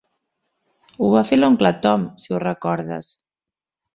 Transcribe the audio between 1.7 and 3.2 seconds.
Tom, si ho recordes.